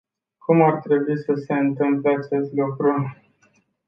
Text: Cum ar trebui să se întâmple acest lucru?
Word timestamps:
Cum 0.37 0.61
ar 0.61 0.75
trebui 0.79 1.17
să 1.17 1.33
se 1.45 1.53
întâmple 1.53 2.13
acest 2.15 2.51
lucru? 2.53 3.17